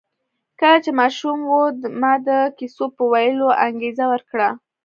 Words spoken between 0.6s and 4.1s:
چې ماشوم و ما د کیسو په ویلو انګېزه